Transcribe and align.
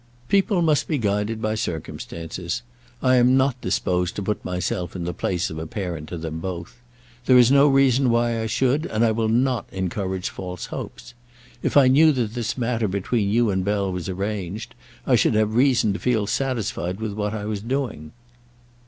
"People 0.29 0.63
must 0.63 0.87
be 0.87 0.97
guided 0.97 1.43
by 1.43 1.53
circumstances. 1.53 2.63
I 3.03 3.17
am 3.17 3.37
not 3.37 3.61
disposed 3.61 4.15
to 4.15 4.23
put 4.23 4.43
myself 4.43 4.95
in 4.95 5.03
the 5.03 5.13
place 5.13 5.51
of 5.51 5.59
a 5.59 5.67
parent 5.67 6.09
to 6.09 6.17
them 6.17 6.39
both. 6.39 6.77
There 7.27 7.37
is 7.37 7.51
no 7.51 7.67
reason 7.67 8.09
why 8.09 8.41
I 8.41 8.47
should, 8.47 8.87
and 8.87 9.05
I 9.05 9.11
will 9.11 9.29
not 9.29 9.67
encourage 9.71 10.29
false 10.31 10.65
hopes. 10.65 11.13
If 11.61 11.77
I 11.77 11.87
knew 11.87 12.11
that 12.13 12.33
this 12.33 12.57
matter 12.57 12.87
between 12.87 13.29
you 13.29 13.51
and 13.51 13.63
Bell 13.63 13.91
was 13.91 14.09
arranged, 14.09 14.73
I 15.05 15.13
should 15.15 15.35
have 15.35 15.53
reason 15.53 15.93
to 15.93 15.99
feel 15.99 16.25
satisfied 16.25 16.99
with 16.99 17.13
what 17.13 17.35
I 17.35 17.45
was 17.45 17.61
doing." 17.61 18.11